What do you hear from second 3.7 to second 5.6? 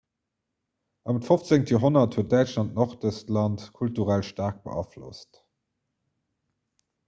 kulturell staark beaflosst